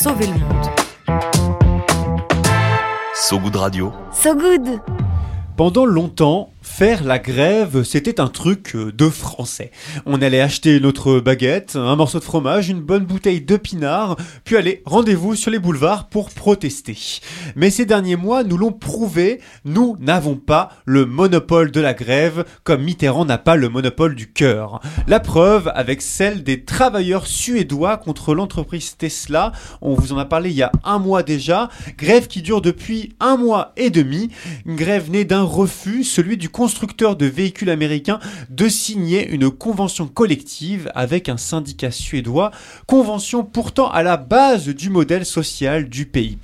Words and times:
sauver 0.00 0.26
le 0.28 0.32
monde. 0.32 0.70
So 3.14 3.38
Good 3.38 3.56
Radio. 3.56 3.92
So 4.12 4.34
Good 4.34 4.80
Pendant 5.58 5.84
longtemps, 5.84 6.50
Faire 6.72 7.04
la 7.04 7.18
grève, 7.18 7.82
c'était 7.82 8.22
un 8.22 8.28
truc 8.28 8.74
euh, 8.74 8.90
de 8.90 9.10
français. 9.10 9.70
On 10.06 10.22
allait 10.22 10.40
acheter 10.40 10.80
notre 10.80 11.20
baguette, 11.20 11.76
un 11.76 11.94
morceau 11.94 12.20
de 12.20 12.24
fromage, 12.24 12.70
une 12.70 12.80
bonne 12.80 13.04
bouteille 13.04 13.42
de 13.42 13.58
pinard, 13.58 14.16
puis 14.44 14.56
allez, 14.56 14.80
rendez-vous 14.86 15.34
sur 15.34 15.50
les 15.50 15.58
boulevards 15.58 16.08
pour 16.08 16.30
protester. 16.30 16.96
Mais 17.54 17.68
ces 17.68 17.84
derniers 17.84 18.16
mois 18.16 18.44
nous 18.44 18.56
l'ont 18.56 18.72
prouvé, 18.72 19.42
nous 19.66 19.98
n'avons 20.00 20.36
pas 20.36 20.70
le 20.86 21.04
monopole 21.04 21.70
de 21.70 21.82
la 21.82 21.92
grève, 21.92 22.46
comme 22.64 22.82
Mitterrand 22.82 23.26
n'a 23.26 23.36
pas 23.36 23.56
le 23.56 23.68
monopole 23.68 24.14
du 24.14 24.32
cœur. 24.32 24.80
La 25.06 25.20
preuve 25.20 25.70
avec 25.74 26.00
celle 26.00 26.44
des 26.44 26.64
travailleurs 26.64 27.26
suédois 27.26 27.98
contre 27.98 28.34
l'entreprise 28.34 28.96
Tesla, 28.96 29.52
on 29.82 29.94
vous 29.94 30.14
en 30.14 30.18
a 30.18 30.24
parlé 30.24 30.48
il 30.48 30.56
y 30.56 30.62
a 30.62 30.72
un 30.84 30.98
mois 30.98 31.22
déjà, 31.22 31.68
grève 31.98 32.26
qui 32.26 32.40
dure 32.40 32.62
depuis 32.62 33.12
un 33.20 33.36
mois 33.36 33.72
et 33.76 33.90
demi, 33.90 34.30
une 34.64 34.76
grève 34.76 35.10
née 35.10 35.26
d'un 35.26 35.42
refus, 35.42 36.04
celui 36.04 36.38
du 36.38 36.48
constructeur 36.60 37.16
de 37.16 37.24
véhicules 37.24 37.70
américains 37.70 38.20
de 38.50 38.68
signer 38.68 39.26
une 39.30 39.50
convention 39.50 40.06
collective 40.06 40.92
avec 40.94 41.30
un 41.30 41.38
syndicat 41.38 41.90
suédois, 41.90 42.50
convention 42.86 43.44
pourtant 43.44 43.88
à 43.90 44.02
la 44.02 44.18
base 44.18 44.68
du 44.68 44.90
modèle 44.90 45.24
social 45.24 45.88
du 45.88 46.04
pays. 46.04 46.36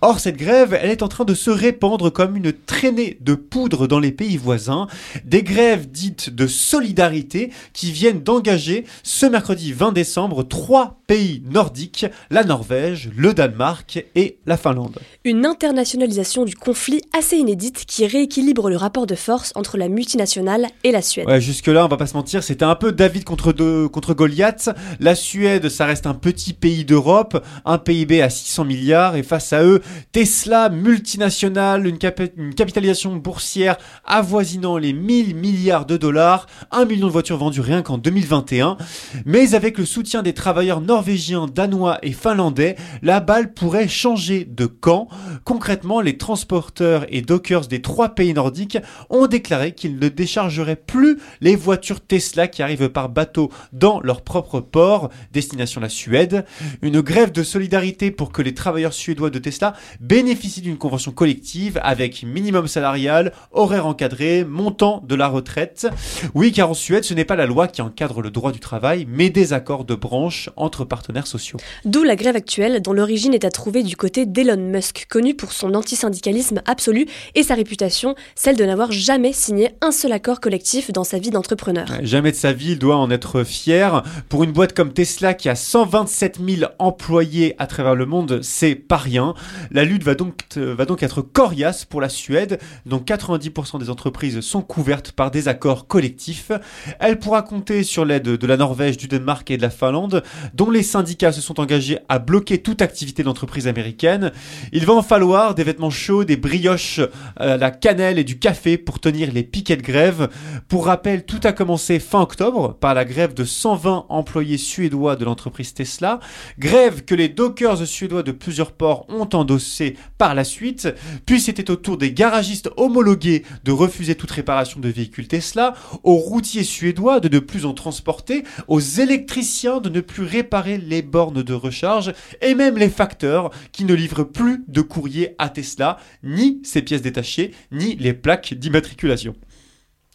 Or, 0.00 0.20
cette 0.20 0.36
grève, 0.36 0.78
elle 0.80 0.90
est 0.90 1.02
en 1.02 1.08
train 1.08 1.24
de 1.24 1.34
se 1.34 1.50
répandre 1.50 2.12
comme 2.12 2.36
une 2.36 2.52
traînée 2.52 3.18
de 3.20 3.34
poudre 3.34 3.86
dans 3.86 4.00
les 4.00 4.12
pays 4.12 4.36
voisins, 4.36 4.86
des 5.24 5.42
grèves 5.42 5.90
dites 5.90 6.30
de 6.30 6.46
solidarité 6.46 7.50
qui 7.72 7.92
viennent 7.92 8.22
d'engager 8.22 8.84
ce 9.02 9.26
mercredi 9.26 9.72
20 9.72 9.92
décembre 9.92 10.42
trois 10.42 11.00
pays 11.06 11.42
nordiques, 11.50 12.06
la 12.30 12.44
Norvège, 12.44 13.10
le 13.16 13.34
Danemark 13.34 14.04
et 14.14 14.38
la 14.46 14.56
Finlande. 14.56 14.98
Une 15.24 15.46
internationalisation 15.46 16.44
du 16.44 16.54
conflit 16.54 17.02
assez 17.16 17.36
inédite 17.36 17.84
qui 17.86 18.06
rééquilibre 18.06 18.70
le 18.70 18.76
rapport 18.76 19.06
de 19.06 19.14
force 19.14 19.52
entre 19.54 19.76
la 19.76 19.88
multinationale 19.88 20.66
et 20.82 20.92
la 20.92 21.02
Suède. 21.02 21.26
Ouais, 21.26 21.40
jusque-là, 21.40 21.84
on 21.84 21.88
va 21.88 21.96
pas 21.96 22.06
se 22.06 22.14
mentir, 22.14 22.42
c'était 22.42 22.64
un 22.64 22.74
peu 22.74 22.92
David 22.92 23.24
contre, 23.24 23.52
contre 23.88 24.14
Goliath. 24.14 24.70
La 25.00 25.14
Suède, 25.14 25.68
ça 25.68 25.86
reste 25.86 26.06
un 26.06 26.14
petit 26.14 26.52
pays 26.52 26.84
d'Europe, 26.84 27.44
un 27.64 27.78
PIB 27.78 28.22
à 28.22 28.30
600 28.30 28.64
milliards, 28.64 29.16
et 29.16 29.22
face 29.22 29.52
à 29.52 29.62
eux, 29.62 29.73
Tesla, 30.12 30.68
multinationale, 30.68 31.86
une, 31.86 31.98
capitalisation 31.98 33.16
boursière 33.16 33.76
avoisinant 34.04 34.76
les 34.76 34.92
1000 34.92 35.34
milliards 35.34 35.86
de 35.86 35.96
dollars, 35.96 36.46
un 36.70 36.84
million 36.84 37.06
de 37.06 37.12
voitures 37.12 37.36
vendues 37.36 37.60
rien 37.60 37.82
qu'en 37.82 37.98
2021. 37.98 38.76
Mais 39.24 39.54
avec 39.54 39.78
le 39.78 39.84
soutien 39.84 40.22
des 40.22 40.34
travailleurs 40.34 40.80
norvégiens, 40.80 41.46
danois 41.46 41.98
et 42.02 42.12
finlandais, 42.12 42.76
la 43.02 43.20
balle 43.20 43.52
pourrait 43.52 43.88
changer 43.88 44.44
de 44.44 44.66
camp. 44.66 45.08
Concrètement, 45.44 46.00
les 46.00 46.18
transporteurs 46.18 47.06
et 47.08 47.22
dockers 47.22 47.66
des 47.66 47.82
trois 47.82 48.10
pays 48.10 48.34
nordiques 48.34 48.78
ont 49.10 49.26
déclaré 49.26 49.72
qu'ils 49.72 49.98
ne 49.98 50.08
déchargeraient 50.08 50.76
plus 50.76 51.18
les 51.40 51.56
voitures 51.56 52.00
Tesla 52.00 52.48
qui 52.48 52.62
arrivent 52.62 52.88
par 52.88 53.08
bateau 53.08 53.50
dans 53.72 54.00
leur 54.00 54.22
propre 54.22 54.60
port, 54.60 55.10
destination 55.32 55.80
la 55.80 55.88
Suède. 55.88 56.44
Une 56.82 57.00
grève 57.00 57.32
de 57.32 57.42
solidarité 57.42 58.10
pour 58.10 58.32
que 58.32 58.42
les 58.42 58.54
travailleurs 58.54 58.92
suédois 58.92 59.30
de 59.30 59.38
Tesla 59.38 59.63
bénéficient 60.00 60.60
d'une 60.60 60.76
convention 60.76 61.12
collective 61.12 61.80
avec 61.82 62.22
minimum 62.22 62.68
salarial, 62.68 63.32
horaire 63.52 63.86
encadré, 63.86 64.44
montant 64.44 65.02
de 65.06 65.14
la 65.14 65.28
retraite. 65.28 65.86
Oui, 66.34 66.52
car 66.52 66.70
en 66.70 66.74
Suède, 66.74 67.04
ce 67.04 67.14
n'est 67.14 67.24
pas 67.24 67.36
la 67.36 67.46
loi 67.46 67.68
qui 67.68 67.82
encadre 67.82 68.20
le 68.20 68.30
droit 68.30 68.52
du 68.52 68.60
travail, 68.60 69.06
mais 69.08 69.30
des 69.30 69.52
accords 69.52 69.84
de 69.84 69.94
branche 69.94 70.50
entre 70.56 70.84
partenaires 70.84 71.26
sociaux. 71.26 71.58
D'où 71.84 72.02
la 72.02 72.16
grève 72.16 72.36
actuelle, 72.36 72.82
dont 72.82 72.92
l'origine 72.92 73.34
est 73.34 73.44
à 73.44 73.50
trouver 73.50 73.82
du 73.82 73.96
côté 73.96 74.26
d'Elon 74.26 74.56
Musk, 74.56 75.06
connu 75.08 75.34
pour 75.34 75.52
son 75.52 75.74
antisyndicalisme 75.74 76.62
absolu 76.66 77.06
et 77.34 77.42
sa 77.42 77.54
réputation, 77.54 78.14
celle 78.34 78.56
de 78.56 78.64
n'avoir 78.64 78.92
jamais 78.92 79.32
signé 79.32 79.70
un 79.80 79.92
seul 79.92 80.12
accord 80.12 80.40
collectif 80.40 80.92
dans 80.92 81.04
sa 81.04 81.18
vie 81.18 81.30
d'entrepreneur. 81.30 81.86
Jamais 82.02 82.32
de 82.32 82.36
sa 82.36 82.52
vie, 82.52 82.72
il 82.72 82.78
doit 82.78 82.96
en 82.96 83.10
être 83.10 83.44
fier. 83.44 84.02
Pour 84.28 84.44
une 84.44 84.52
boîte 84.52 84.72
comme 84.72 84.92
Tesla 84.92 85.34
qui 85.34 85.48
a 85.48 85.54
127 85.54 86.38
000 86.46 86.70
employés 86.78 87.54
à 87.58 87.66
travers 87.66 87.94
le 87.94 88.06
monde, 88.06 88.40
c'est 88.42 88.74
pas 88.74 88.96
rien. 88.96 89.34
La 89.70 89.84
lutte 89.84 90.04
va 90.04 90.14
donc, 90.14 90.34
va 90.56 90.84
donc 90.84 91.02
être 91.02 91.22
coriace 91.22 91.84
pour 91.84 92.00
la 92.00 92.08
Suède, 92.08 92.58
dont 92.86 92.98
90% 92.98 93.78
des 93.78 93.90
entreprises 93.90 94.40
sont 94.40 94.62
couvertes 94.62 95.12
par 95.12 95.30
des 95.30 95.48
accords 95.48 95.86
collectifs. 95.86 96.52
Elle 97.00 97.18
pourra 97.18 97.42
compter 97.42 97.82
sur 97.82 98.04
l'aide 98.04 98.24
de 98.24 98.46
la 98.46 98.56
Norvège, 98.56 98.96
du 98.96 99.08
Danemark 99.08 99.50
et 99.50 99.56
de 99.56 99.62
la 99.62 99.70
Finlande, 99.70 100.22
dont 100.54 100.70
les 100.70 100.82
syndicats 100.82 101.32
se 101.32 101.40
sont 101.40 101.60
engagés 101.60 101.98
à 102.08 102.18
bloquer 102.18 102.58
toute 102.58 102.82
activité 102.82 103.22
d'entreprise 103.22 103.68
américaine. 103.68 104.32
Il 104.72 104.86
va 104.86 104.94
en 104.94 105.02
falloir 105.02 105.54
des 105.54 105.64
vêtements 105.64 105.90
chauds, 105.90 106.24
des 106.24 106.36
brioches, 106.36 107.00
euh, 107.40 107.56
la 107.56 107.70
cannelle 107.70 108.18
et 108.18 108.24
du 108.24 108.38
café 108.38 108.78
pour 108.78 109.00
tenir 109.00 109.32
les 109.32 109.42
piquets 109.42 109.76
de 109.76 109.82
grève. 109.82 110.28
Pour 110.68 110.86
rappel, 110.86 111.24
tout 111.24 111.40
a 111.44 111.52
commencé 111.52 111.98
fin 111.98 112.20
octobre 112.20 112.74
par 112.74 112.94
la 112.94 113.04
grève 113.04 113.34
de 113.34 113.44
120 113.44 114.06
employés 114.08 114.58
suédois 114.58 115.16
de 115.16 115.24
l'entreprise 115.24 115.74
Tesla, 115.74 116.20
grève 116.58 117.04
que 117.04 117.14
les 117.14 117.28
dockers 117.28 117.86
suédois 117.86 118.22
de 118.22 118.32
plusieurs 118.32 118.72
ports 118.72 119.06
ont 119.08 119.33
endossé 119.34 119.96
par 120.18 120.34
la 120.34 120.44
suite, 120.44 120.88
puis 121.26 121.40
c'était 121.40 121.70
au 121.70 121.76
tour 121.76 121.98
des 121.98 122.12
garagistes 122.12 122.70
homologués 122.76 123.44
de 123.64 123.72
refuser 123.72 124.14
toute 124.14 124.30
réparation 124.30 124.80
de 124.80 124.88
véhicules 124.88 125.28
Tesla, 125.28 125.74
aux 126.02 126.16
routiers 126.16 126.64
suédois 126.64 127.20
de 127.20 127.28
ne 127.28 127.38
plus 127.38 127.66
en 127.66 127.74
transporter, 127.74 128.44
aux 128.68 128.80
électriciens 128.80 129.80
de 129.80 129.88
ne 129.88 130.00
plus 130.00 130.24
réparer 130.24 130.78
les 130.78 131.02
bornes 131.02 131.42
de 131.42 131.54
recharge, 131.54 132.12
et 132.40 132.54
même 132.54 132.78
les 132.78 132.90
facteurs 132.90 133.50
qui 133.72 133.84
ne 133.84 133.94
livrent 133.94 134.24
plus 134.24 134.64
de 134.68 134.80
courrier 134.80 135.34
à 135.38 135.48
Tesla, 135.48 135.98
ni 136.22 136.60
ses 136.62 136.82
pièces 136.82 137.02
détachées, 137.02 137.52
ni 137.72 137.96
les 137.96 138.12
plaques 138.12 138.54
d'immatriculation. 138.54 139.34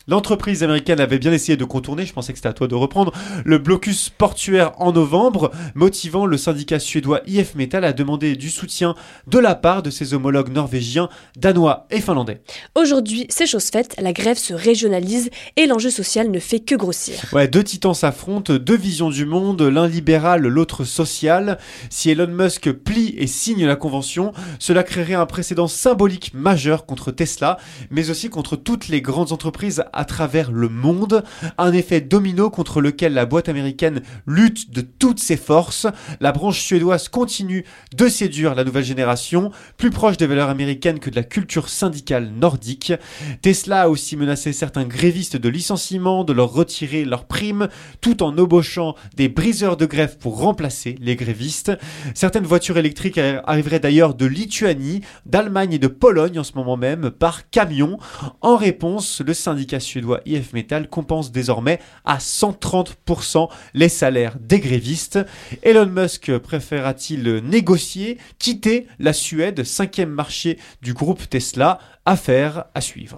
L'entreprise 0.09 0.63
américaine 0.63 0.99
avait 0.99 1.19
bien 1.19 1.31
essayé 1.31 1.55
de 1.55 1.63
contourner, 1.65 2.03
je 2.03 2.13
pensais 2.13 2.33
que 2.33 2.39
c'était 2.39 2.49
à 2.49 2.53
toi 2.53 2.67
de 2.67 2.73
reprendre, 2.73 3.13
le 3.45 3.59
blocus 3.59 4.09
portuaire 4.09 4.71
en 4.79 4.91
novembre, 4.91 5.51
motivant 5.75 6.25
le 6.25 6.35
syndicat 6.35 6.79
suédois 6.79 7.21
IF 7.27 7.53
Metal 7.53 7.85
à 7.85 7.93
demander 7.93 8.35
du 8.35 8.49
soutien 8.49 8.95
de 9.27 9.37
la 9.37 9.53
part 9.53 9.83
de 9.83 9.91
ses 9.91 10.15
homologues 10.15 10.51
norvégiens, 10.51 11.09
danois 11.37 11.85
et 11.91 12.01
finlandais. 12.01 12.41
Aujourd'hui, 12.73 13.27
c'est 13.29 13.45
chose 13.45 13.65
faite, 13.65 13.95
la 14.01 14.11
grève 14.11 14.39
se 14.39 14.55
régionalise 14.55 15.29
et 15.57 15.67
l'enjeu 15.67 15.91
social 15.91 16.31
ne 16.31 16.39
fait 16.39 16.59
que 16.59 16.73
grossir. 16.73 17.13
Ouais, 17.31 17.47
deux 17.47 17.63
titans 17.63 17.93
s'affrontent, 17.93 18.55
deux 18.55 18.77
visions 18.77 19.11
du 19.11 19.27
monde, 19.27 19.61
l'un 19.61 19.87
libéral, 19.87 20.41
l'autre 20.41 20.85
social. 20.85 21.59
Si 21.91 22.09
Elon 22.09 22.33
Musk 22.33 22.71
plie 22.71 23.13
et 23.15 23.27
signe 23.27 23.67
la 23.67 23.75
convention, 23.75 24.31
cela 24.57 24.81
créerait 24.81 25.13
un 25.13 25.27
précédent 25.27 25.67
symbolique 25.67 26.31
majeur 26.33 26.87
contre 26.87 27.11
Tesla, 27.11 27.57
mais 27.91 28.09
aussi 28.09 28.29
contre 28.29 28.55
toutes 28.55 28.87
les 28.87 29.03
grandes 29.03 29.33
entreprises 29.33 29.83
à 29.93 29.98
travers 30.05 30.51
le 30.51 30.69
monde, 30.69 31.23
un 31.57 31.73
effet 31.73 32.01
domino 32.01 32.49
contre 32.49 32.81
lequel 32.81 33.13
la 33.13 33.25
boîte 33.25 33.49
américaine 33.49 34.01
lutte 34.25 34.71
de 34.71 34.81
toutes 34.81 35.19
ses 35.19 35.37
forces. 35.37 35.87
La 36.19 36.31
branche 36.31 36.61
suédoise 36.61 37.09
continue 37.09 37.65
de 37.95 38.07
séduire 38.07 38.55
la 38.55 38.63
nouvelle 38.63 38.83
génération, 38.83 39.51
plus 39.77 39.89
proche 39.89 40.17
des 40.17 40.27
valeurs 40.27 40.49
américaines 40.49 40.99
que 40.99 41.09
de 41.09 41.15
la 41.15 41.23
culture 41.23 41.69
syndicale 41.69 42.29
nordique. 42.29 42.93
Tesla 43.41 43.83
a 43.83 43.89
aussi 43.89 44.15
menacé 44.17 44.53
certains 44.53 44.85
grévistes 44.85 45.37
de 45.37 45.49
licenciement, 45.49 46.23
de 46.23 46.33
leur 46.33 46.51
retirer 46.51 47.05
leurs 47.05 47.25
primes, 47.25 47.67
tout 48.01 48.23
en 48.23 48.37
embauchant 48.37 48.95
des 49.15 49.29
briseurs 49.29 49.77
de 49.77 49.85
grève 49.85 50.17
pour 50.17 50.39
remplacer 50.39 50.95
les 50.99 51.15
grévistes. 51.15 51.71
Certaines 52.13 52.45
voitures 52.45 52.77
électriques 52.77 53.19
arriveraient 53.45 53.79
d'ailleurs 53.79 54.13
de 54.13 54.25
Lituanie, 54.25 55.01
d'Allemagne 55.25 55.73
et 55.73 55.79
de 55.79 55.87
Pologne 55.87 56.39
en 56.39 56.43
ce 56.43 56.53
moment 56.55 56.77
même 56.77 57.11
par 57.11 57.49
camion. 57.49 57.97
En 58.41 58.55
réponse, 58.55 59.21
le 59.25 59.33
suédois 59.79 60.21
IF 60.25 60.53
Metal 60.53 60.89
compense 60.89 61.31
désormais 61.31 61.79
à 62.05 62.17
130% 62.17 63.49
les 63.73 63.89
salaires 63.89 64.35
des 64.39 64.59
grévistes. 64.59 65.19
Elon 65.63 65.87
Musk 65.87 66.37
préférera-t-il 66.37 67.37
négocier, 67.43 68.17
quitter 68.37 68.87
la 68.99 69.13
Suède, 69.13 69.63
cinquième 69.63 70.09
marché 70.09 70.57
du 70.81 70.93
groupe 70.93 71.29
Tesla? 71.29 71.79
Affaire 72.05 72.65
à 72.73 72.81
suivre. 72.81 73.17